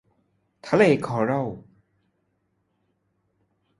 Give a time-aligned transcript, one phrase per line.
[0.67, 1.47] ทะเลคอรัล